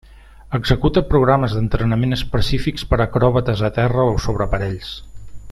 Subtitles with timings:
[0.59, 4.93] Executa programes d'entrenament específics per acròbates a terra o sobre aparells.